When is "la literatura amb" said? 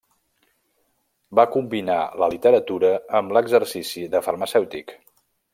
2.23-3.39